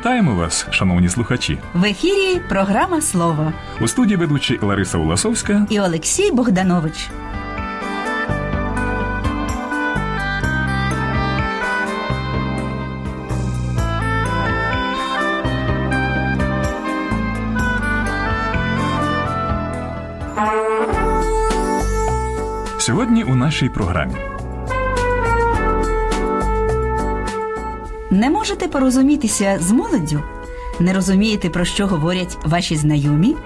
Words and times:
Вітаємо 0.00 0.34
вас, 0.34 0.66
шановні 0.70 1.08
слухачі. 1.08 1.58
В 1.74 1.84
ефірі 1.84 2.40
програма 2.48 3.00
Слово 3.00 3.52
У 3.80 3.88
студії 3.88 4.16
ведучі 4.16 4.58
Лариса 4.62 4.98
Уласовська. 4.98 5.66
і 5.70 5.80
Олексій 5.80 6.30
Богданович. 6.32 7.10
Сьогодні 22.78 23.24
у 23.24 23.34
нашій 23.34 23.68
програмі 23.68 24.14
Не 28.10 28.30
можете 28.30 28.68
порозумітися 28.68 29.58
з 29.60 29.70
молоддю? 29.72 30.22
Не 30.80 30.92
розумієте, 30.94 31.48
про 31.50 31.64
що 31.64 31.86
говорять 31.86 32.38
ваші 32.44 32.76
знайомі? 32.76 33.36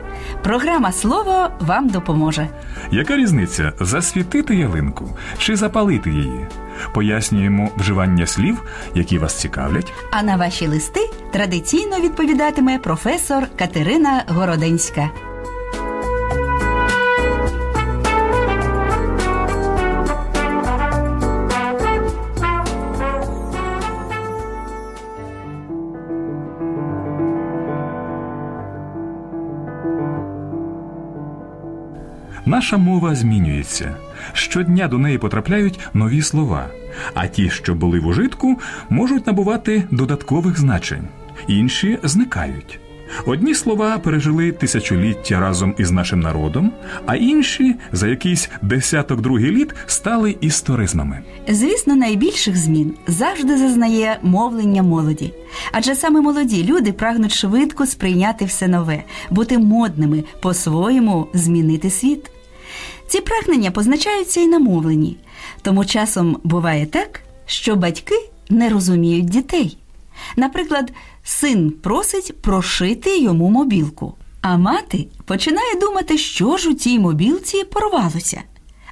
Програма 0.42 0.92
Слово 0.92 1.48
вам 1.60 1.88
допоможе. 1.88 2.48
яка 2.90 3.16
різниця 3.16 3.72
засвітити 3.80 4.54
ялинку 4.56 5.16
чи 5.38 5.56
запалити 5.56 6.10
її? 6.10 6.46
Пояснюємо 6.94 7.70
вживання 7.76 8.26
слів, 8.26 8.62
які 8.94 9.18
вас 9.18 9.34
цікавлять. 9.40 9.92
А 10.10 10.22
на 10.22 10.36
ваші 10.36 10.66
листи 10.66 11.10
традиційно 11.32 12.00
відповідатиме 12.00 12.78
професор 12.78 13.44
Катерина 13.58 14.22
Городенська. 14.28 15.10
Наша 32.54 32.76
мова 32.76 33.14
змінюється. 33.14 33.96
Щодня 34.32 34.88
до 34.88 34.98
неї 34.98 35.18
потрапляють 35.18 35.80
нові 35.94 36.22
слова, 36.22 36.66
а 37.14 37.26
ті, 37.26 37.50
що 37.50 37.74
були 37.74 38.00
в 38.00 38.06
ужитку, 38.06 38.58
можуть 38.88 39.26
набувати 39.26 39.82
додаткових 39.90 40.58
значень, 40.58 41.08
інші 41.48 41.98
зникають. 42.02 42.80
Одні 43.26 43.54
слова 43.54 43.98
пережили 43.98 44.52
тисячоліття 44.52 45.40
разом 45.40 45.74
із 45.78 45.90
нашим 45.90 46.20
народом, 46.20 46.72
а 47.06 47.16
інші 47.16 47.74
за 47.92 48.08
якийсь 48.08 48.50
десяток 48.62 49.20
другий 49.20 49.50
літ 49.50 49.74
стали 49.86 50.36
історизмами. 50.40 51.18
Звісно, 51.48 51.96
найбільших 51.96 52.56
змін 52.56 52.94
завжди 53.06 53.58
зазнає 53.58 54.18
мовлення 54.22 54.82
молоді. 54.82 55.32
Адже 55.72 55.94
саме 55.94 56.20
молоді 56.20 56.64
люди 56.64 56.92
прагнуть 56.92 57.34
швидко 57.34 57.86
сприйняти 57.86 58.44
все 58.44 58.68
нове, 58.68 59.02
бути 59.30 59.58
модними, 59.58 60.24
по-своєму 60.40 61.26
змінити 61.34 61.90
світ. 61.90 62.30
Ці 63.08 63.20
прагнення 63.20 63.70
позначаються 63.70 64.40
і 64.40 64.46
на 64.46 64.58
мовленні. 64.58 65.16
Тому 65.62 65.84
часом 65.84 66.38
буває 66.44 66.86
так, 66.86 67.20
що 67.46 67.76
батьки 67.76 68.30
не 68.50 68.68
розуміють 68.68 69.28
дітей. 69.28 69.78
Наприклад, 70.36 70.92
син 71.24 71.70
просить 71.70 72.42
прошити 72.42 73.18
йому 73.18 73.50
мобілку, 73.50 74.14
а 74.40 74.56
мати 74.56 75.06
починає 75.24 75.74
думати, 75.80 76.18
що 76.18 76.56
ж 76.56 76.70
у 76.70 76.74
тій 76.74 76.98
мобілці 76.98 77.64
порвалося. 77.64 78.42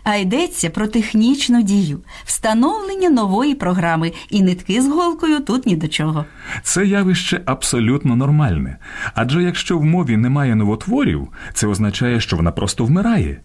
А 0.05 0.15
йдеться 0.17 0.71
про 0.71 0.87
технічну 0.87 1.63
дію, 1.63 2.01
встановлення 2.25 3.11
нової 3.11 3.55
програми, 3.55 4.13
і 4.31 4.43
нитки 4.43 4.83
з 4.83 4.89
голкою 4.89 5.41
тут 5.41 5.67
ні 5.67 5.77
до 5.77 5.89
чого. 5.89 6.25
Це 6.63 6.87
явище 6.87 7.41
абсолютно 7.47 8.17
нормальне. 8.17 8.77
Адже 9.15 9.43
якщо 9.43 9.79
в 9.79 9.85
мові 9.85 10.17
немає 10.17 10.55
новотворів, 10.55 11.29
це 11.55 11.67
означає, 11.67 12.21
що 12.21 12.37
вона 12.37 12.53
просто 12.53 12.85
вмирає. 12.85 13.41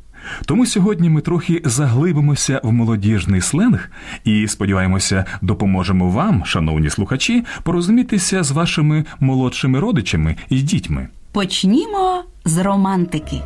Тому 0.45 0.65
сьогодні 0.65 1.09
ми 1.09 1.21
трохи 1.21 1.61
заглибимося 1.65 2.61
в 2.63 2.71
молодіжний 2.71 3.41
сленг 3.41 3.89
і 4.23 4.47
сподіваємося, 4.47 5.25
допоможемо 5.41 6.09
вам, 6.09 6.45
шановні 6.45 6.89
слухачі, 6.89 7.45
порозумітися 7.63 8.43
з 8.43 8.51
вашими 8.51 9.05
молодшими 9.19 9.79
родичами 9.79 10.35
і 10.49 10.61
дітьми. 10.61 11.07
Почнімо 11.31 12.23
з 12.45 12.57
романтики. 12.57 13.41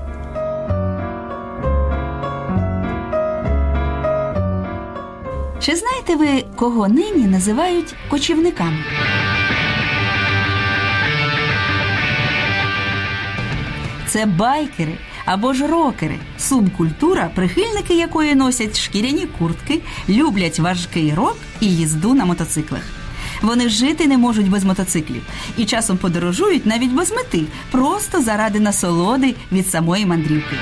Чи 5.60 5.76
знаєте 5.76 6.16
ви, 6.16 6.44
кого 6.56 6.88
нині 6.88 7.28
називають 7.28 7.96
кочівниками? 8.10 8.78
Це 14.08 14.26
байкери 14.26 14.98
або 15.26 15.54
ж 15.54 15.68
рокери, 15.68 16.20
субкультура, 16.38 17.30
прихильники 17.36 17.94
якої 17.94 18.36
носять 18.36 18.80
шкіряні 18.80 19.28
куртки, 19.40 19.80
люблять 20.10 20.60
важкий 20.60 21.14
рок 21.14 21.38
і 21.60 21.76
їзду 21.76 22.14
на 22.14 22.26
мотоциклах. 22.26 22.82
Вони 23.42 23.70
жити 23.70 24.08
не 24.08 24.18
можуть 24.18 24.50
без 24.50 24.64
мотоциклів 24.64 25.22
і 25.58 25.66
часом 25.66 25.98
подорожують 25.98 26.66
навіть 26.66 26.92
без 26.92 27.12
мети, 27.12 27.44
просто 27.72 28.22
заради 28.22 28.60
насолоди 28.60 29.36
від 29.52 29.68
самої 29.68 30.06
мандрівки. 30.06 30.56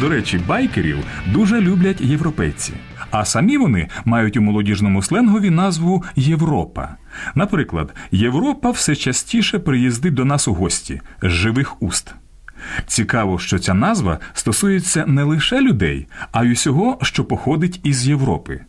До 0.00 0.08
речі, 0.08 0.40
байкерів 0.48 0.98
дуже 1.26 1.60
люблять 1.60 2.00
європейці, 2.00 2.72
а 3.10 3.24
самі 3.24 3.56
вони 3.56 3.88
мають 4.04 4.36
у 4.36 4.40
молодіжному 4.40 5.02
сленгові 5.02 5.50
назву 5.50 6.04
Європа. 6.16 6.88
Наприклад, 7.34 7.94
Європа 8.10 8.70
все 8.70 8.96
частіше 8.96 9.58
приїздить 9.58 10.14
до 10.14 10.24
нас 10.24 10.48
у 10.48 10.54
гості 10.54 11.00
з 11.22 11.30
живих 11.30 11.82
уст. 11.82 12.14
Цікаво, 12.86 13.38
що 13.38 13.58
ця 13.58 13.74
назва 13.74 14.18
стосується 14.32 15.04
не 15.06 15.22
лише 15.22 15.60
людей, 15.60 16.06
а 16.32 16.44
й 16.44 16.52
усього, 16.52 16.98
що 17.02 17.24
походить 17.24 17.80
із 17.84 18.08
Європи. 18.08 18.60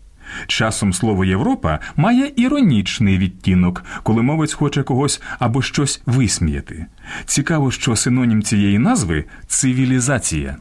Часом 0.47 0.94
слово 0.94 1.25
Європа 1.25 1.79
має 1.96 2.31
іронічний 2.35 3.18
відтінок, 3.18 3.85
коли 4.03 4.22
мовець 4.22 4.53
хоче 4.53 4.84
когось 4.84 5.22
або 5.40 5.62
щось 5.62 6.02
висміяти. 6.06 6.85
Цікаво, 7.25 7.72
що 7.72 7.96
синонім 7.96 8.44
цієї 8.44 8.79
назви 8.79 9.25
цивілізація. 9.47 10.56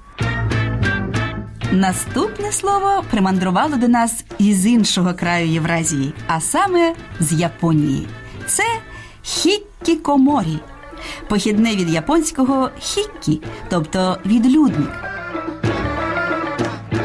Наступне 1.72 2.52
слово 2.52 3.04
примандрувало 3.10 3.76
до 3.76 3.88
нас 3.88 4.24
із 4.38 4.66
іншого 4.66 5.14
краю 5.14 5.48
Євразії, 5.48 6.12
а 6.26 6.40
саме 6.40 6.94
з 7.20 7.32
Японії. 7.32 8.06
Це 8.46 8.62
хіккікоморі, 9.22 10.58
похідне 11.28 11.76
від 11.76 11.90
японського 11.90 12.70
хіккі, 12.80 13.40
тобто 13.68 14.18
відлюдник. 14.26 14.90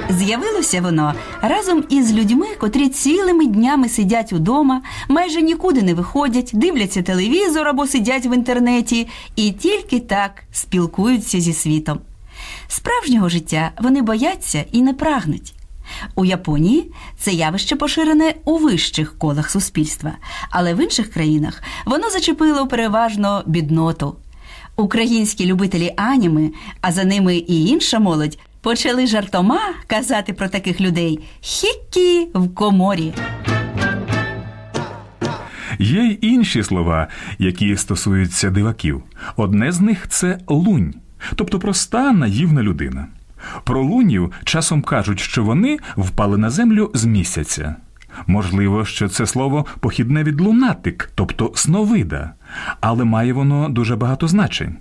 З'явилося 0.09 0.81
воно 0.81 1.13
разом 1.41 1.83
із 1.89 2.13
людьми, 2.13 2.47
котрі 2.59 2.89
цілими 2.89 3.45
днями 3.45 3.89
сидять 3.89 4.33
удома, 4.33 4.81
майже 5.09 5.41
нікуди 5.41 5.81
не 5.81 5.93
виходять, 5.93 6.51
дивляться 6.53 7.01
телевізор 7.01 7.67
або 7.67 7.87
сидять 7.87 8.25
в 8.25 8.33
інтернеті 8.35 9.07
і 9.35 9.51
тільки 9.51 9.99
так 9.99 10.43
спілкуються 10.51 11.39
зі 11.39 11.53
світом. 11.53 11.99
Справжнього 12.67 13.29
життя 13.29 13.71
вони 13.79 14.01
бояться 14.01 14.65
і 14.71 14.81
не 14.81 14.93
прагнуть. 14.93 15.53
У 16.15 16.25
Японії 16.25 16.91
це 17.17 17.31
явище 17.31 17.75
поширене 17.75 18.33
у 18.45 18.57
вищих 18.57 19.17
колах 19.17 19.49
суспільства, 19.49 20.11
але 20.49 20.73
в 20.73 20.83
інших 20.83 21.09
країнах 21.09 21.63
воно 21.85 22.09
зачепило 22.09 22.67
переважно 22.67 23.43
бідноту. 23.45 24.15
Українські 24.75 25.45
любителі 25.45 25.93
аніми, 25.97 26.51
а 26.81 26.91
за 26.91 27.03
ними 27.03 27.37
і 27.37 27.65
інша 27.65 27.99
молодь, 27.99 28.37
почали 28.61 29.07
жартома 29.07 29.59
казати 29.87 30.33
про 30.33 30.49
таких 30.49 30.81
людей 30.81 31.19
хіккі 31.41 32.27
в 32.33 32.55
коморі. 32.55 33.13
Є 35.79 36.01
й 36.01 36.17
інші 36.21 36.63
слова, 36.63 37.07
які 37.39 37.77
стосуються 37.77 38.49
диваків. 38.49 39.03
Одне 39.35 39.71
з 39.71 39.81
них 39.81 40.07
це 40.09 40.39
лунь, 40.47 40.93
тобто 41.35 41.59
проста 41.59 42.11
наївна 42.11 42.63
людина. 42.63 43.07
Про 43.63 43.83
лунів 43.83 44.31
часом 44.43 44.81
кажуть, 44.81 45.19
що 45.19 45.43
вони 45.43 45.79
впали 45.97 46.37
на 46.37 46.49
землю 46.49 46.91
з 46.93 47.05
місяця. 47.05 47.75
Можливо, 48.27 48.85
що 48.85 49.09
це 49.09 49.25
слово 49.25 49.65
похідне 49.79 50.23
від 50.23 50.41
лунатик, 50.41 51.11
тобто 51.15 51.51
сновида, 51.55 52.31
але 52.81 53.03
має 53.03 53.33
воно 53.33 53.69
дуже 53.69 53.95
багато 53.95 54.27
значень. 54.27 54.75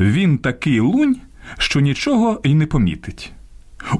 Він 0.00 0.38
такий 0.38 0.80
лунь, 0.80 1.16
що 1.58 1.80
нічого 1.80 2.40
й 2.44 2.54
не 2.54 2.66
помітить. 2.66 3.32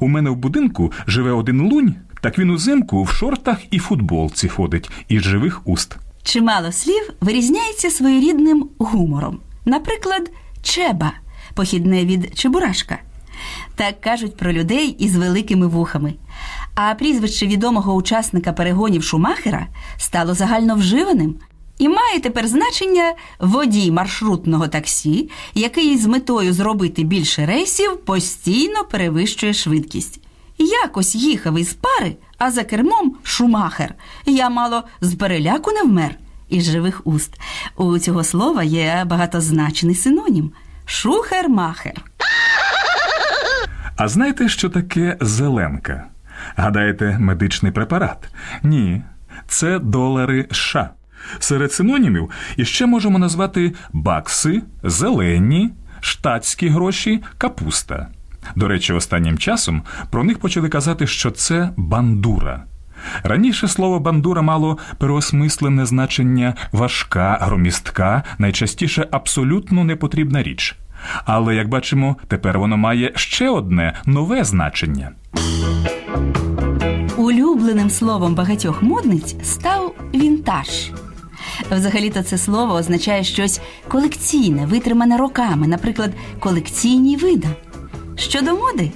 У 0.01 0.09
мене 0.09 0.31
в 0.31 0.37
будинку 0.37 0.93
живе 1.07 1.33
один 1.33 1.61
лунь, 1.61 1.95
так 2.21 2.39
він 2.39 2.51
узимку 2.51 3.03
в 3.03 3.09
шортах 3.09 3.59
і 3.71 3.79
футболці 3.79 4.49
ходить 4.49 4.91
із 5.09 5.23
живих 5.23 5.69
уст. 5.69 5.97
Чимало 6.23 6.73
слів 6.73 7.13
вирізняється 7.21 7.91
своєрідним 7.91 8.69
гумором. 8.79 9.39
Наприклад, 9.65 10.31
чеба, 10.63 11.13
похідне 11.55 12.05
від 12.05 12.39
чебурашка. 12.39 12.99
Так 13.75 14.01
кажуть 14.01 14.37
про 14.37 14.53
людей 14.53 14.89
із 14.99 15.17
великими 15.17 15.67
вухами. 15.67 16.15
А 16.75 16.95
прізвище 16.95 17.47
відомого 17.47 17.95
учасника 17.95 18.53
перегонів 18.53 19.03
Шумахера 19.03 19.67
стало 19.97 20.35
загальновживаним 20.35 21.35
і 21.79 21.89
має 21.89 22.21
тепер 22.21 22.49
значення 22.49 23.15
водій 23.39 23.91
маршрутного 23.91 24.69
таксі, 24.69 25.31
який 25.55 25.99
з 25.99 26.07
метою 26.07 26.53
зробити 26.53 27.03
більше 27.03 27.47
рейсів 27.47 27.97
постійно 27.97 28.85
перевищує 28.85 29.55
швидкість. 29.55 30.21
Якось 30.59 31.15
їхав 31.15 31.59
із 31.59 31.73
пари, 31.73 32.17
а 32.39 32.51
за 32.51 32.65
кермом 32.65 33.17
Шумахер. 33.23 33.95
Я 34.27 34.51
мало 34.51 34.83
з 35.01 35.15
переляку 35.15 35.73
не 35.73 35.83
вмер 35.83 36.15
із 36.49 36.65
живих 36.65 37.01
уст. 37.05 37.41
У 37.77 37.99
цього 37.99 38.25
слова 38.25 38.63
є 38.63 39.05
багатозначний 39.07 39.95
синонім 39.95 40.53
шухер-махер. 40.91 41.95
А 43.97 44.09
знаєте, 44.09 44.49
що 44.49 44.69
таке 44.69 45.17
зеленка? 45.21 46.05
Гадаєте, 46.57 47.17
медичний 47.21 47.73
препарат? 47.73 48.29
Ні, 48.63 49.03
це 49.49 49.79
долари 49.79 50.47
США. 50.53 50.91
Серед 51.39 51.73
синонімів 51.73 52.31
іще 52.57 52.87
можемо 52.87 53.19
назвати 53.19 53.73
бакси, 53.93 54.63
зелені, 54.83 55.71
штатські 56.01 56.69
гроші, 56.69 57.23
капуста. 57.39 58.09
До 58.57 58.69
речі, 58.69 58.93
останнім 58.93 59.39
часом 59.39 59.83
про 60.11 60.25
них 60.25 60.39
почали 60.39 60.69
казати, 60.69 61.07
що 61.07 61.31
це 61.31 61.71
бандура. 61.77 62.65
Раніше 63.23 63.69
слово 63.69 64.01
бандура 64.01 64.43
мало 64.43 64.79
переосмислене 64.99 65.87
значення 65.87 66.55
важка, 66.73 67.39
громістка, 67.41 68.23
найчастіше 68.39 69.09
абсолютно 69.11 69.85
непотрібна 69.85 70.43
річ. 70.43 70.77
Але, 71.25 71.55
як 71.55 71.69
бачимо, 71.69 72.17
тепер 72.29 72.59
воно 72.59 72.77
має 72.77 73.13
ще 73.15 73.49
одне 73.49 73.95
нове 74.07 74.45
значення. 74.45 75.11
Улюбленим 77.17 77.91
словом 77.91 78.35
багатьох 78.35 78.83
модниць 78.83 79.37
став 79.43 79.95
вінтаж. 80.15 80.91
Взагалі-то 81.71 82.23
це 82.23 82.39
слово 82.39 82.75
означає 82.75 83.25
щось 83.25 83.61
колекційне, 83.89 84.67
витримане 84.67 85.17
роками, 85.17 85.67
наприклад, 85.67 86.11
колекційні 86.41 87.17
вида. 87.17 87.49
Щодо 88.17 88.55
моди, 88.55 88.91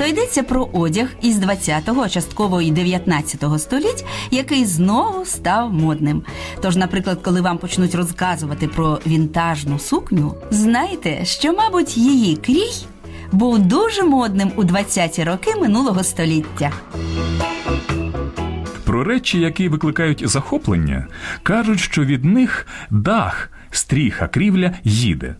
то 0.00 0.06
йдеться 0.06 0.42
про 0.42 0.68
одяг 0.72 1.08
із 1.22 1.38
20-го, 1.38 2.08
частково 2.08 2.62
і 2.62 2.72
19-го 2.72 3.58
століть, 3.58 4.04
який 4.30 4.64
знову 4.64 5.24
став 5.24 5.72
модним. 5.72 6.22
Тож, 6.62 6.76
наприклад, 6.76 7.18
коли 7.22 7.40
вам 7.40 7.58
почнуть 7.58 7.94
розказувати 7.94 8.68
про 8.68 9.00
вінтажну 9.06 9.78
сукню, 9.78 10.34
знайте, 10.50 11.24
що, 11.24 11.52
мабуть, 11.52 11.96
її 11.96 12.36
крій 12.36 12.86
був 13.32 13.58
дуже 13.58 14.02
модним 14.02 14.52
у 14.56 14.64
20-ті 14.64 15.24
роки 15.24 15.54
минулого 15.60 16.04
століття. 16.04 16.72
Про 18.84 19.04
речі, 19.04 19.40
які 19.40 19.68
викликають 19.68 20.28
захоплення, 20.28 21.06
кажуть, 21.42 21.80
що 21.80 22.04
від 22.04 22.24
них 22.24 22.66
дах, 22.90 23.50
стріха, 23.70 24.28
крівля 24.28 24.72
їде. 24.84 25.36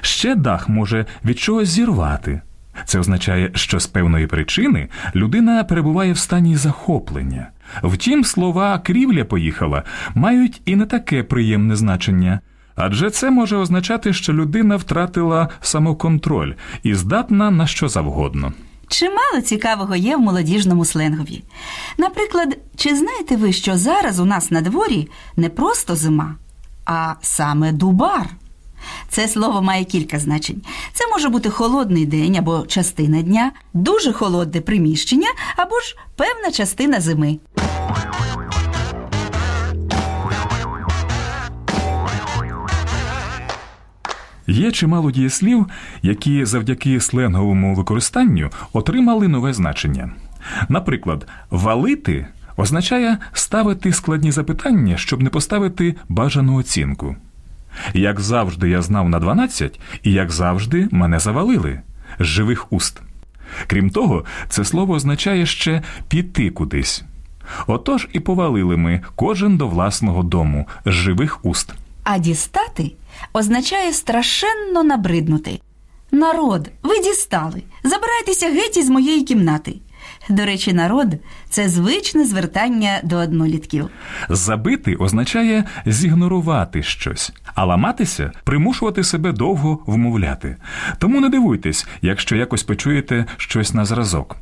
Ще 0.00 0.34
дах 0.34 0.68
може 0.68 1.06
від 1.24 1.38
чогось 1.38 1.68
зірвати. 1.68 2.40
Це 2.84 2.98
означає, 2.98 3.50
що 3.54 3.80
з 3.80 3.86
певної 3.86 4.26
причини 4.26 4.88
людина 5.14 5.64
перебуває 5.64 6.12
в 6.12 6.18
стані 6.18 6.56
захоплення. 6.56 7.48
Втім, 7.82 8.24
слова 8.24 8.78
крівля 8.78 9.24
поїхала 9.24 9.82
мають 10.14 10.60
і 10.64 10.76
не 10.76 10.86
таке 10.86 11.22
приємне 11.22 11.76
значення. 11.76 12.40
Адже 12.76 13.10
це 13.10 13.30
може 13.30 13.56
означати, 13.56 14.12
що 14.12 14.32
людина 14.32 14.76
втратила 14.76 15.48
самоконтроль 15.60 16.52
і 16.82 16.94
здатна 16.94 17.50
на 17.50 17.66
що 17.66 17.88
завгодно. 17.88 18.52
Чимало 18.88 19.40
цікавого 19.44 19.96
є 19.96 20.16
в 20.16 20.20
молодіжному 20.20 20.84
сленгові. 20.84 21.44
Наприклад, 21.98 22.58
чи 22.76 22.96
знаєте 22.96 23.36
ви, 23.36 23.52
що 23.52 23.76
зараз 23.76 24.20
у 24.20 24.24
нас 24.24 24.50
на 24.50 24.60
дворі 24.60 25.08
не 25.36 25.48
просто 25.48 25.96
зима, 25.96 26.34
а 26.84 27.14
саме 27.20 27.72
дубар? 27.72 28.26
Це 29.08 29.28
слово 29.28 29.62
має 29.62 29.84
кілька 29.84 30.18
значень. 30.18 30.62
Це 30.92 31.04
може 31.12 31.28
бути 31.28 31.50
холодний 31.50 32.06
день 32.06 32.36
або 32.36 32.64
частина 32.66 33.22
дня, 33.22 33.52
дуже 33.74 34.12
холодне 34.12 34.60
приміщення 34.60 35.28
або 35.56 35.80
ж 35.80 35.96
певна 36.16 36.50
частина 36.50 37.00
зими. 37.00 37.38
Є 44.46 44.72
чимало 44.72 45.10
дієслів, 45.10 45.66
які 46.02 46.44
завдяки 46.44 47.00
сленговому 47.00 47.74
використанню 47.74 48.50
отримали 48.72 49.28
нове 49.28 49.52
значення. 49.52 50.10
Наприклад, 50.68 51.26
валити 51.50 52.26
означає 52.56 53.18
ставити 53.32 53.92
складні 53.92 54.32
запитання, 54.32 54.96
щоб 54.96 55.22
не 55.22 55.30
поставити 55.30 55.94
бажану 56.08 56.56
оцінку. 56.56 57.16
Як 57.94 58.20
завжди, 58.20 58.68
я 58.68 58.82
знав 58.82 59.08
на 59.08 59.18
12, 59.18 59.80
і 60.02 60.12
як 60.12 60.30
завжди, 60.30 60.88
мене 60.90 61.18
завалили 61.18 61.80
з 62.18 62.24
живих 62.24 62.72
уст. 62.72 63.02
Крім 63.66 63.90
того, 63.90 64.24
це 64.48 64.64
слово 64.64 64.94
означає 64.94 65.46
ще 65.46 65.82
піти 66.08 66.50
кудись. 66.50 67.04
Отож 67.66 68.08
і 68.12 68.20
повалили 68.20 68.76
ми 68.76 69.00
кожен 69.16 69.56
до 69.56 69.68
власного 69.68 70.22
дому 70.22 70.68
з 70.84 70.90
живих 70.92 71.44
уст. 71.44 71.72
А 72.04 72.18
дістати 72.18 72.92
означає 73.32 73.92
страшенно 73.92 74.84
набриднути. 74.84 75.60
Народ, 76.10 76.70
ви 76.82 76.98
дістали. 76.98 77.62
Забирайтеся 77.84 78.46
геть 78.46 78.76
із 78.76 78.88
моєї 78.88 79.24
кімнати. 79.24 79.74
До 80.28 80.44
речі, 80.44 80.72
народ 80.72 81.14
це 81.50 81.68
звичне 81.68 82.24
звертання 82.24 83.00
до 83.02 83.16
однолітків. 83.16 83.88
Забити 84.28 84.94
означає 84.94 85.64
зігнорувати 85.86 86.82
щось, 86.82 87.32
а 87.54 87.64
ламатися 87.64 88.32
примушувати 88.44 89.04
себе 89.04 89.32
довго 89.32 89.78
вмовляти. 89.86 90.56
Тому 90.98 91.20
не 91.20 91.28
дивуйтесь, 91.28 91.86
якщо 92.02 92.36
якось 92.36 92.62
почуєте 92.62 93.24
щось 93.36 93.74
на 93.74 93.84
зразок. 93.84 94.36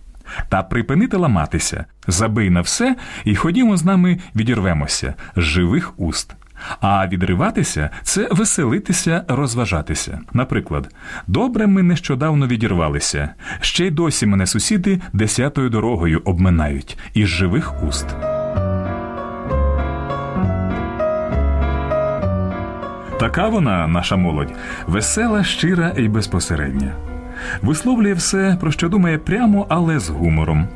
Та 0.48 0.62
припинити 0.62 1.16
ламатися, 1.16 1.84
забий 2.06 2.50
на 2.50 2.60
все 2.60 2.96
і 3.24 3.34
ходімо 3.36 3.76
з 3.76 3.84
нами 3.84 4.18
відірвемося 4.36 5.14
з 5.36 5.40
живих 5.40 5.92
уст. 5.96 6.34
А 6.80 7.06
відриватися 7.06 7.90
це 8.02 8.28
веселитися, 8.30 9.24
розважатися. 9.28 10.20
Наприклад, 10.32 10.94
добре 11.26 11.66
ми 11.66 11.82
нещодавно 11.82 12.46
відірвалися. 12.46 13.28
Ще 13.60 13.86
й 13.86 13.90
досі 13.90 14.26
мене 14.26 14.46
сусіди 14.46 15.00
десятою 15.12 15.70
дорогою 15.70 16.22
обминають 16.24 16.98
із 17.14 17.28
живих 17.28 17.84
уст. 17.84 18.06
Така 23.20 23.48
вона, 23.48 23.86
наша 23.86 24.16
молодь, 24.16 24.52
весела, 24.86 25.44
щира 25.44 25.92
і 25.96 26.08
безпосередня. 26.08 26.92
Висловлює 27.62 28.12
все, 28.12 28.56
про 28.60 28.72
що 28.72 28.88
думає 28.88 29.18
прямо, 29.18 29.66
але 29.68 29.98
з 29.98 30.08
гумором. 30.08 30.68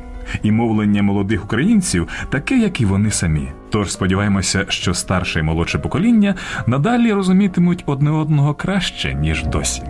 І 0.43 0.51
мовлення 0.51 1.03
молодих 1.03 1.45
українців 1.45 2.07
таке, 2.29 2.57
як 2.57 2.81
і 2.81 2.85
вони 2.85 3.11
самі. 3.11 3.47
Тож 3.69 3.91
сподіваємося, 3.91 4.65
що 4.69 4.93
старше 4.93 5.39
і 5.39 5.43
молодше 5.43 5.79
покоління 5.79 6.35
надалі 6.67 7.13
розумітимуть 7.13 7.83
одне 7.85 8.11
одного 8.11 8.53
краще, 8.53 9.13
ніж 9.13 9.43
досі. 9.43 9.83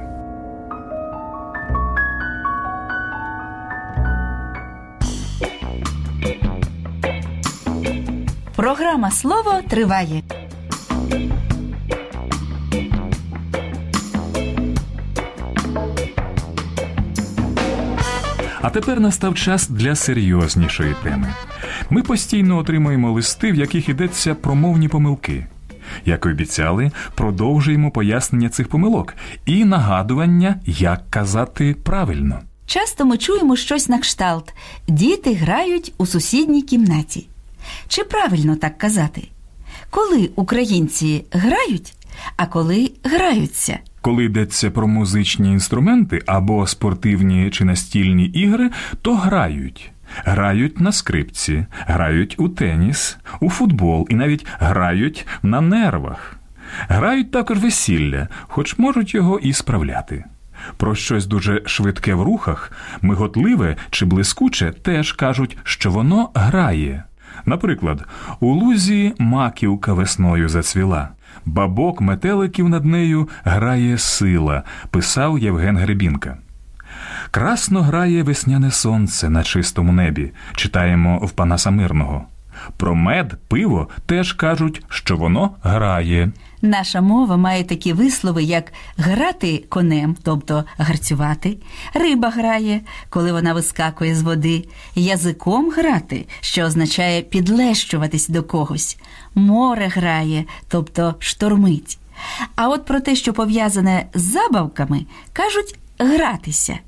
Програма 8.55 9.11
слово 9.11 9.53
триває. 9.69 10.23
Тепер 18.71 18.99
настав 18.99 19.35
час 19.35 19.69
для 19.69 19.95
серйознішої 19.95 20.95
теми. 21.03 21.33
Ми 21.89 22.03
постійно 22.03 22.57
отримуємо 22.57 23.11
листи, 23.11 23.51
в 23.51 23.55
яких 23.55 23.89
йдеться 23.89 24.35
про 24.35 24.55
мовні 24.55 24.87
помилки. 24.87 25.45
Як 26.05 26.25
і 26.25 26.29
обіцяли, 26.29 26.91
продовжуємо 27.15 27.91
пояснення 27.91 28.49
цих 28.49 28.67
помилок 28.67 29.13
і 29.45 29.65
нагадування, 29.65 30.55
як 30.65 31.09
казати 31.09 31.75
правильно. 31.83 32.39
Часто 32.65 33.05
ми 33.05 33.17
чуємо 33.17 33.55
щось 33.55 33.89
на 33.89 33.99
кшталт. 33.99 34.53
Діти 34.87 35.33
грають 35.33 35.93
у 35.97 36.05
сусідній 36.05 36.61
кімнаті. 36.61 37.27
Чи 37.87 38.03
правильно 38.03 38.55
так 38.55 38.77
казати? 38.77 39.27
Коли 39.89 40.29
українці 40.35 41.25
грають, 41.31 41.93
а 42.37 42.45
коли 42.45 42.91
граються? 43.03 43.79
Коли 44.01 44.23
йдеться 44.23 44.71
про 44.71 44.87
музичні 44.87 45.51
інструменти 45.51 46.21
або 46.25 46.67
спортивні 46.67 47.49
чи 47.49 47.65
настільні 47.65 48.25
ігри, 48.25 48.69
то 49.01 49.15
грають. 49.15 49.91
Грають 50.25 50.79
на 50.79 50.91
скрипці, 50.91 51.65
грають 51.71 52.35
у 52.39 52.49
теніс, 52.49 53.17
у 53.39 53.49
футбол 53.49 54.07
і 54.09 54.15
навіть 54.15 54.45
грають 54.59 55.27
на 55.43 55.61
нервах. 55.61 56.35
Грають 56.87 57.31
також 57.31 57.59
весілля, 57.59 58.27
хоч 58.41 58.77
можуть 58.77 59.13
його 59.13 59.39
і 59.39 59.53
справляти. 59.53 60.23
Про 60.77 60.95
щось 60.95 61.25
дуже 61.25 61.61
швидке 61.65 62.13
в 62.13 62.21
рухах, 62.21 62.71
миготливе 63.01 63.75
чи 63.89 64.05
блискуче 64.05 64.71
теж 64.71 65.13
кажуть, 65.13 65.57
що 65.63 65.91
воно 65.91 66.29
грає. 66.33 67.03
Наприклад, 67.45 68.05
у 68.39 68.53
лузі 68.53 69.13
маківка 69.17 69.93
весною 69.93 70.49
зацвіла, 70.49 71.09
бабок 71.45 72.01
метеликів 72.01 72.69
над 72.69 72.85
нею 72.85 73.29
грає 73.43 73.97
сила, 73.97 74.63
писав 74.89 75.39
Євген 75.39 75.77
Гребінка. 75.77 76.37
Красно 77.31 77.81
грає 77.81 78.23
весняне 78.23 78.71
сонце 78.71 79.29
на 79.29 79.43
чистому 79.43 79.91
небі, 79.91 80.31
читаємо 80.55 81.17
в 81.17 81.31
Панаса 81.31 81.71
Мирного. 81.71 82.25
Про 82.77 82.95
мед, 82.95 83.37
пиво 83.47 83.89
теж 84.05 84.33
кажуть, 84.33 84.83
що 84.89 85.17
воно 85.17 85.51
грає. 85.63 86.31
Наша 86.61 87.01
мова 87.01 87.37
має 87.37 87.63
такі 87.63 87.93
вислови, 87.93 88.43
як 88.43 88.73
грати 88.97 89.63
конем, 89.69 90.17
тобто 90.23 90.63
гарцювати, 90.77 91.57
риба 91.93 92.29
грає, 92.29 92.81
коли 93.09 93.31
вона 93.31 93.53
вискакує 93.53 94.15
з 94.15 94.21
води, 94.21 94.67
язиком 94.95 95.71
грати, 95.71 96.25
що 96.41 96.63
означає 96.63 97.21
підлещуватись 97.21 98.27
до 98.27 98.43
когось, 98.43 98.97
море 99.35 99.87
грає, 99.87 100.45
тобто 100.67 101.15
штормить. 101.19 101.97
А 102.55 102.69
от 102.69 102.85
про 102.85 102.99
те, 102.99 103.15
що 103.15 103.33
пов'язане 103.33 104.05
з 104.13 104.21
забавками, 104.21 105.05
кажуть 105.33 105.75
гратися. 105.99 106.79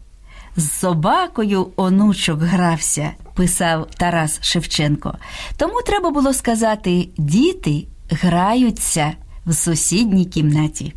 З 0.55 0.71
собакою 0.71 1.67
онучок 1.75 2.39
грався, 2.39 3.11
писав 3.35 3.87
Тарас 3.97 4.39
Шевченко. 4.41 5.17
Тому 5.57 5.81
треба 5.81 6.09
було 6.09 6.33
сказати 6.33 7.09
діти 7.17 7.83
граються 8.09 9.13
в 9.45 9.53
сусідній 9.53 10.25
кімнаті. 10.25 10.93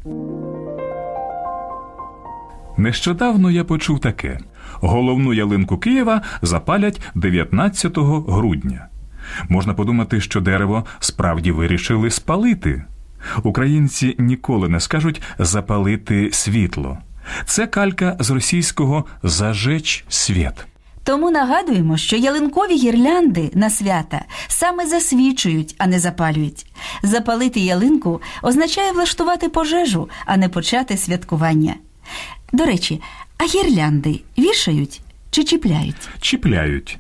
Нещодавно 2.76 3.50
я 3.50 3.64
почув 3.64 4.00
таке: 4.00 4.38
головну 4.72 5.32
ялинку 5.32 5.78
Києва 5.78 6.22
запалять 6.42 7.00
19 7.14 7.98
грудня. 8.28 8.86
Можна 9.48 9.74
подумати, 9.74 10.20
що 10.20 10.40
дерево 10.40 10.84
справді 10.98 11.52
вирішили 11.52 12.10
спалити. 12.10 12.84
Українці 13.42 14.14
ніколи 14.18 14.68
не 14.68 14.80
скажуть 14.80 15.22
запалити 15.38 16.30
світло. 16.32 16.98
Це 17.44 17.66
калька 17.66 18.16
з 18.20 18.30
російського 18.30 19.04
зажечь 19.22 20.04
світ. 20.08 20.66
Тому 21.06 21.30
нагадуємо, 21.30 21.96
що 21.96 22.16
ялинкові 22.16 22.76
гірлянди 22.76 23.50
на 23.54 23.70
свята 23.70 24.25
саме 24.48 24.86
засвічують, 24.86 25.75
а 25.78 25.86
не 25.86 25.98
запалюють. 25.98 26.66
Запалити 27.02 27.60
ялинку 27.60 28.20
означає 28.42 28.92
влаштувати 28.92 29.48
пожежу, 29.48 30.08
а 30.25 30.36
не 30.36 30.48
почати 30.48 30.96
святкування. 30.96 31.75
До 32.52 32.64
речі, 32.64 33.00
а 33.38 33.44
гірлянди 33.44 34.20
вішають 34.38 35.00
чи 35.30 35.44
чіпляють? 35.44 36.08
Чіпляють. 36.20 36.98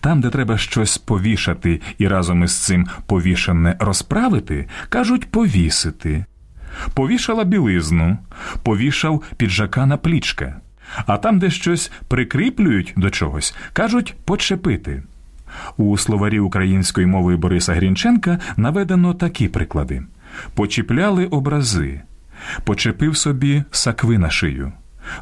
Там, 0.00 0.20
де 0.20 0.30
треба 0.30 0.58
щось 0.58 0.98
повішати 0.98 1.80
і 1.98 2.08
разом 2.08 2.44
із 2.44 2.56
цим 2.56 2.86
повішане 3.06 3.76
розправити, 3.80 4.68
кажуть 4.88 5.30
повісити. 5.30 6.24
Повішала 6.94 7.44
білизну, 7.44 8.18
повішав 8.62 9.22
піджака 9.36 9.86
на 9.86 9.96
плічка. 9.96 10.60
А 11.06 11.16
там, 11.16 11.38
де 11.38 11.50
щось 11.50 11.92
прикріплюють 12.08 12.92
до 12.96 13.10
чогось, 13.10 13.54
кажуть 13.72 14.14
почепити. 14.24 15.02
У 15.76 15.98
словарі 15.98 16.40
української 16.40 17.06
мови 17.06 17.36
Бориса 17.36 17.74
Грінченка 17.74 18.38
наведено 18.56 19.14
такі 19.14 19.48
приклади: 19.48 20.02
почіпляли 20.54 21.26
образи, 21.26 22.00
почепив 22.64 23.16
собі 23.16 23.62
сакви 23.70 24.18
на 24.18 24.30
шию. 24.30 24.72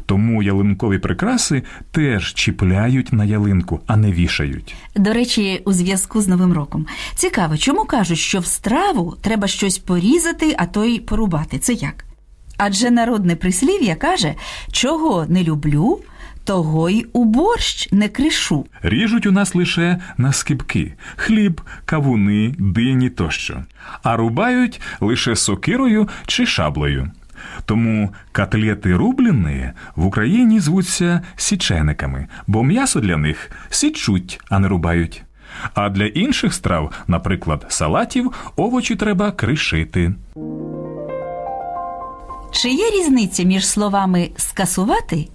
Тому 0.07 0.43
ялинкові 0.43 0.99
прикраси 0.99 1.63
теж 1.91 2.35
чіпляють 2.35 3.13
на 3.13 3.25
ялинку, 3.25 3.81
а 3.87 3.97
не 3.97 4.13
вішають. 4.13 4.75
До 4.97 5.13
речі, 5.13 5.63
у 5.65 5.73
зв'язку 5.73 6.21
з 6.21 6.29
Новим 6.29 6.53
роком. 6.53 6.87
Цікаво, 7.15 7.57
чому 7.57 7.85
кажуть, 7.85 8.19
що 8.19 8.41
в 8.41 8.47
страву 8.47 9.17
треба 9.21 9.49
щось 9.49 9.79
порізати, 9.79 10.55
а 10.59 10.67
то 10.67 10.85
й 10.85 11.01
порубати. 11.01 11.59
Це 11.59 11.73
як? 11.73 12.05
Адже 12.65 12.91
народне 12.91 13.37
прислів'я 13.37 13.95
каже, 13.95 14.35
чого 14.73 15.27
не 15.29 15.43
люблю, 15.43 16.01
того 16.45 16.91
й 16.91 17.07
у 17.13 17.25
борщ 17.25 17.93
не 17.93 18.09
кришу. 18.09 18.67
Ріжуть 18.83 19.27
у 19.27 19.33
нас 19.33 19.55
лише 19.55 19.99
на 20.17 20.33
скибки 20.33 20.95
хліб, 21.17 21.61
кавуни, 21.85 22.55
дині 22.59 23.11
тощо, 23.11 23.65
а 24.03 24.17
рубають 24.17 24.81
лише 25.01 25.37
сокирою 25.37 26.09
чи 26.27 26.47
шаблею. 26.47 27.11
Тому 27.65 28.11
котлети 28.33 28.97
рублені 28.97 29.71
в 29.97 30.07
Україні 30.07 30.61
звуться 30.61 31.21
січениками, 31.37 32.27
бо 32.47 32.63
м'ясо 32.63 33.01
для 33.01 33.17
них 33.17 33.51
січуть, 33.71 34.41
а 34.49 34.59
не 34.59 34.69
рубають. 34.69 35.23
А 35.75 35.89
для 35.89 36.07
інших 36.07 36.55
страв, 36.55 36.93
наприклад, 37.07 37.67
салатів, 37.69 38.33
овочі 38.57 38.97
треба 38.97 39.31
кришити. 39.33 40.13
Чи 42.53 42.71
є 42.71 42.91
різниця 42.91 43.43
між 43.43 43.67
словами 43.67 44.31
скасувати 44.37 45.29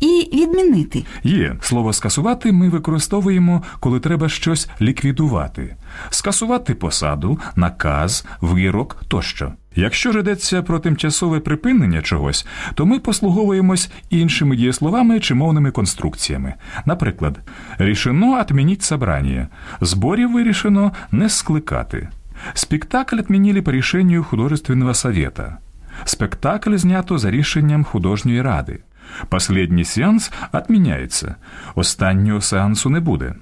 і 0.00 0.28
відмінити? 0.32 1.04
Є 1.24 1.56
слово 1.60 1.92
скасувати 1.92 2.52
ми 2.52 2.68
використовуємо, 2.68 3.62
коли 3.80 4.00
треба 4.00 4.28
щось 4.28 4.68
ліквідувати, 4.80 5.76
скасувати 6.10 6.74
посаду, 6.74 7.38
наказ, 7.56 8.26
вирок 8.40 9.02
тощо. 9.08 9.52
Якщо 9.76 10.12
ж 10.12 10.18
йдеться 10.18 10.62
про 10.62 10.78
тимчасове 10.78 11.40
припинення 11.40 12.02
чогось, 12.02 12.46
то 12.74 12.86
ми 12.86 12.98
послуговуємось 12.98 13.90
іншими 14.10 14.56
дієсловами 14.56 15.20
чи 15.20 15.34
мовними 15.34 15.70
конструкціями. 15.70 16.54
Наприклад, 16.86 17.38
рішено 17.78 18.40
отмініть 18.40 18.82
собрання, 18.82 19.48
зборів 19.80 20.32
вирішено 20.32 20.92
не 21.10 21.28
скликати. 21.28 22.08
Спектакль 22.54 23.18
отменили 23.18 23.62
по 23.62 23.72
рішенню 23.72 24.24
художественного 24.24 24.94
совета. 24.94 25.58
Спектакль 26.03 26.75
знято 26.75 27.17
за 27.17 27.31
рішенням 27.31 27.83
художньої 27.83 28.41
ради. 28.41 28.79
Последній 29.29 29.85
сеанс 29.85 30.31
отміняється. 30.51 31.35
Останнього 31.75 32.41
сеансу 32.41 32.89
не 32.89 32.99
буде. 32.99 33.35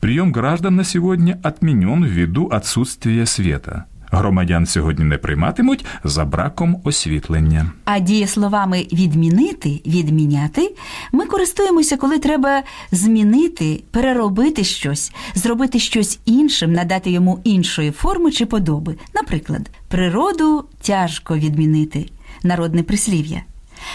Прийом 0.00 0.32
граждан 0.32 0.76
на 0.76 0.84
сьогодні 0.84 1.36
отменен 1.42 2.04
ввиду 2.04 2.48
отсутствия 2.52 3.26
света. 3.26 3.84
Громадян 4.11 4.65
сьогодні 4.65 5.05
не 5.05 5.17
прийматимуть 5.17 5.85
за 6.03 6.25
браком 6.25 6.81
освітлення. 6.83 7.71
А 7.85 7.99
дієсловами 7.99 8.87
відмінити, 8.93 9.81
відміняти 9.85 10.75
ми 11.11 11.25
користуємося, 11.25 11.97
коли 11.97 12.19
треба 12.19 12.63
змінити, 12.91 13.83
переробити 13.91 14.63
щось, 14.63 15.11
зробити 15.35 15.79
щось 15.79 16.19
іншим, 16.25 16.73
надати 16.73 17.11
йому 17.11 17.39
іншої 17.43 17.91
форми 17.91 18.31
чи 18.31 18.45
подоби. 18.45 18.95
Наприклад, 19.15 19.69
природу 19.87 20.65
тяжко 20.81 21.37
відмінити 21.37 22.05
народне 22.43 22.83
прислів'я. 22.83 23.41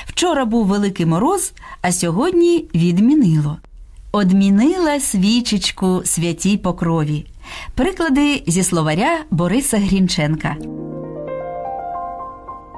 Вчора 0.06 0.44
був 0.44 0.66
великий 0.66 1.06
мороз, 1.06 1.52
а 1.82 1.92
сьогодні 1.92 2.64
відмінило. 2.74 3.58
Одмінила 4.12 5.00
свічечку 5.00 6.02
святій 6.04 6.56
покрові. 6.56 7.26
Приклади 7.74 8.42
зі 8.46 8.62
словаря 8.62 9.18
Бориса 9.30 9.78
Грінченка. 9.78 10.56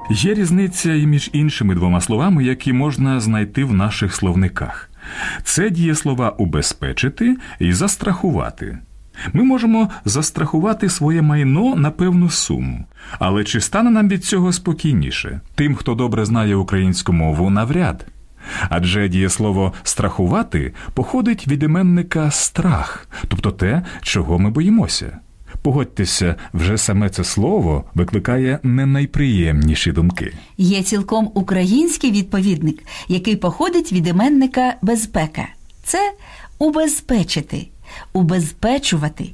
Є 0.09 0.33
різниця 0.33 0.93
і 0.93 1.05
між 1.05 1.29
іншими 1.33 1.75
двома 1.75 2.01
словами, 2.01 2.43
які 2.43 2.73
можна 2.73 3.19
знайти 3.19 3.63
в 3.63 3.73
наших 3.73 4.15
словниках. 4.15 4.89
Це 5.43 5.69
дієслова 5.69 6.29
убезпечити 6.29 7.37
і 7.59 7.73
застрахувати. 7.73 8.77
Ми 9.33 9.43
можемо 9.43 9.89
застрахувати 10.05 10.89
своє 10.89 11.21
майно 11.21 11.75
на 11.75 11.91
певну 11.91 12.29
суму, 12.29 12.85
але 13.19 13.43
чи 13.43 13.61
стане 13.61 13.89
нам 13.89 14.09
від 14.09 14.25
цього 14.25 14.53
спокійніше? 14.53 15.41
Тим, 15.55 15.75
хто 15.75 15.95
добре 15.95 16.25
знає 16.25 16.55
українську 16.55 17.13
мову, 17.13 17.49
навряд. 17.49 18.05
Адже 18.69 19.09
дієслово 19.09 19.73
страхувати 19.83 20.73
походить 20.93 21.47
від 21.47 21.63
іменника 21.63 22.31
страх, 22.31 23.09
тобто 23.27 23.51
те, 23.51 23.81
чого 24.01 24.39
ми 24.39 24.49
боїмося. 24.49 25.19
Погодьтеся, 25.61 26.35
вже 26.53 26.77
саме 26.77 27.09
це 27.09 27.23
слово 27.23 27.83
викликає 27.95 28.59
не 28.63 28.85
найприємніші 28.85 29.91
думки. 29.91 30.33
Є 30.57 30.83
цілком 30.83 31.31
український 31.33 32.11
відповідник, 32.11 32.83
який 33.07 33.35
походить 33.35 33.91
від 33.91 34.07
іменника 34.07 34.75
безпека. 34.81 35.47
Це 35.83 36.13
убезпечити, 36.59 37.67
убезпечувати. 38.13 39.29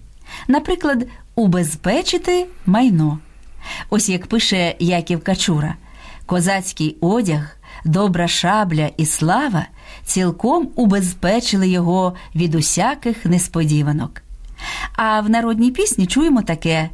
Наприклад, 0.48 1.08
убезпечити 1.36 2.46
майно. 2.66 3.20
Ось 3.90 4.10
як 4.10 4.28
пише 4.28 4.76
Яків 4.80 5.24
Качура, 5.24 5.76
козацький 6.26 6.98
одяг, 7.02 7.58
добра 7.86 8.28
шабля 8.28 8.90
і 8.98 9.06
слава 9.06 9.66
цілком 10.06 10.70
убезпечили 10.76 11.68
його 11.68 12.14
від 12.36 12.56
усяких 12.56 13.26
несподіванок. 13.26 14.22
А 14.96 15.22
в 15.22 15.30
народній 15.30 15.72
пісні 15.72 16.08
чуємо 16.08 16.42
таке: 16.42 16.90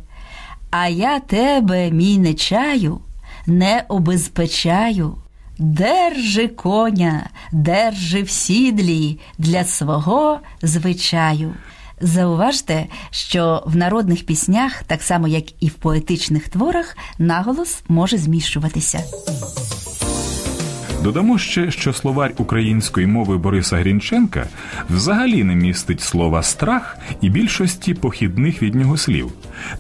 А 0.72 0.88
я 0.88 1.19
тебе, 1.19 1.91
мій 1.91 2.17
не 2.17 2.34
чаю, 2.34 3.00
не 3.48 3.84
обезпечаю, 3.88 5.15
Держи 5.60 6.48
коня, 6.48 7.29
держи 7.51 8.24
в 8.24 8.29
сідлі 8.29 9.19
для 9.38 9.63
свого 9.63 10.39
звичаю. 10.62 11.53
Зауважте, 12.01 12.86
що 13.12 13.63
в 13.65 13.75
народних 13.75 14.25
піснях, 14.25 14.84
так 14.84 15.01
само 15.01 15.27
як 15.27 15.63
і 15.63 15.67
в 15.67 15.74
поетичних 15.74 16.50
творах, 16.50 16.98
наголос 17.17 17.81
може 17.88 18.17
зміщуватися. 18.17 19.03
Додамо 21.03 21.38
ще, 21.38 21.72
що 21.72 21.94
словарь 21.94 22.34
української 22.38 23.08
мови 23.08 23.38
Бориса 23.38 23.77
Грінченка 23.77 24.48
взагалі 24.89 25.44
не 25.44 25.56
містить 25.56 26.01
слова 26.01 26.44
страх 26.44 26.98
і 27.22 27.29
більшості 27.29 27.94
похідних 27.94 28.63
від 28.63 28.75
нього 28.75 28.98
слів. 28.98 29.32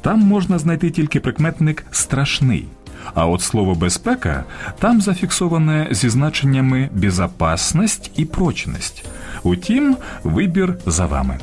Там 0.01 0.19
можна 0.19 0.59
знайти 0.59 0.89
тільки 0.89 1.19
прикметник 1.19 1.85
страшний. 1.91 2.65
А 3.13 3.27
от 3.27 3.41
слово 3.41 3.75
безпека 3.75 4.43
там 4.79 5.01
зафіксоване 5.01 5.87
зі 5.91 6.09
значеннями 6.09 6.89
безопасність 6.93 8.11
і 8.15 8.25
прочність. 8.25 9.05
Утім, 9.43 9.97
вибір 10.23 10.77
за 10.85 11.05
вами. 11.05 11.37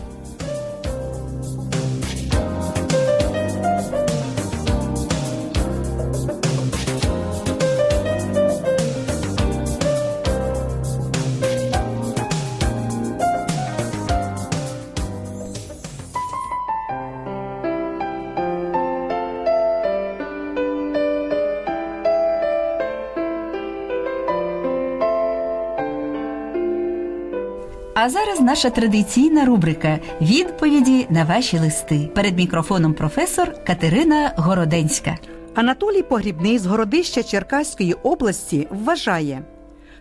А 27.99 28.09
зараз 28.11 28.41
наша 28.41 28.71
традиційна 28.71 29.45
рубрика 29.45 29.99
відповіді 30.21 31.07
на 31.11 31.25
ваші 31.25 31.59
листи. 31.59 32.11
Перед 32.15 32.37
мікрофоном 32.37 32.95
професор 32.95 33.65
Катерина 33.65 34.33
Городенська. 34.37 35.19
Анатолій 35.55 36.03
Погрібний 36.03 36.59
з 36.59 36.67
Городища 36.67 37.23
Черкаської 37.23 37.93
області 37.93 38.69
вважає, 38.71 39.43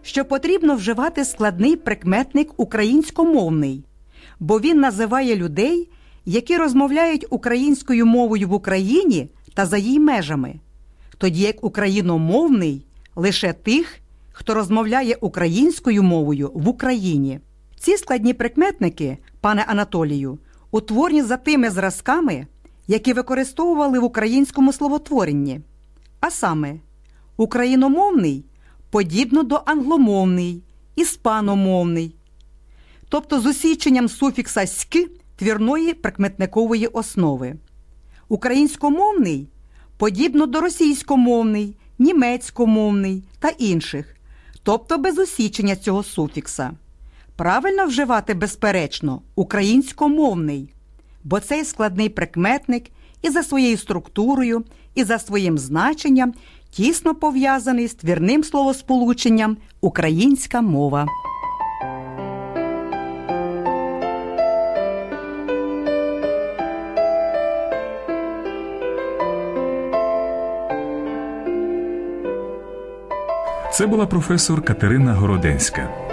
що 0.02 0.26
потрібно 0.26 0.76
вживати 0.76 1.26
складний 1.26 1.76
прикметник 1.76 2.54
українськомовний, 2.58 3.86
бо 4.40 4.60
він 4.60 4.80
називає 4.80 5.36
людей, 5.36 5.90
які 6.26 6.58
розмовляють 6.58 7.26
українською 7.30 8.06
мовою 8.06 8.48
в 8.48 8.54
Україні 8.54 9.30
та 9.54 9.66
за 9.66 9.78
її 9.78 10.00
межами, 10.00 10.56
тоді 11.18 11.42
як 11.42 11.64
україномовний 11.64 12.86
лише 13.16 13.54
тих, 13.54 14.00
хто 14.32 14.54
розмовляє 14.54 15.16
українською 15.22 16.04
мовою 16.04 16.52
в 16.54 16.68
Україні. 16.70 17.40
Ці 17.86 17.98
складні 17.98 18.34
прикметники, 18.34 19.18
пане 19.42 19.66
Анатолію, 19.68 20.40
утворені 20.72 21.22
за 21.22 21.38
тими 21.38 21.70
зразками, 21.70 22.48
які 22.88 23.14
використовували 23.14 24.00
в 24.00 24.04
українському 24.04 24.74
словотворенні. 24.74 25.62
А 26.20 26.32
саме, 26.32 26.76
україномовний 27.38 28.46
подібно 28.90 29.44
до 29.44 29.62
англомовний, 29.66 30.64
іспаномовний, 30.96 32.16
тобто 33.10 33.42
з 33.42 33.46
усіченням 33.46 34.10
суфікса 34.10 34.68
ськ 34.68 34.98
твірної 35.36 35.94
прикметникової 35.94 36.88
основи. 36.88 37.56
Українськомовний 38.28 39.50
подібно 39.98 40.46
до 40.46 40.62
російськомовний, 40.62 41.78
німецькомовний 42.00 43.24
та 43.40 43.50
інших, 43.50 44.16
тобто 44.64 44.98
без 44.98 45.20
усічення 45.20 45.76
цього 45.76 46.04
суфікса. 46.04 46.72
Правильно 47.36 47.86
вживати, 47.86 48.34
безперечно, 48.34 49.22
українськомовний, 49.36 50.74
бо 51.24 51.40
цей 51.40 51.66
складний 51.66 52.10
прикметник 52.10 52.84
і 53.22 53.30
за 53.30 53.44
своєю 53.44 53.78
структурою, 53.78 54.64
і 54.96 55.04
за 55.04 55.20
своїм 55.20 55.58
значенням 55.58 56.34
тісно 56.70 57.16
пов'язаний 57.16 57.88
з 57.88 57.94
твірним 57.94 58.44
словосполученням 58.44 59.58
українська 59.82 60.62
мова. 60.62 61.08
Це 73.74 73.88
була 73.88 74.06
професор 74.06 74.62
Катерина 74.62 75.14
Городенська. 75.14 76.05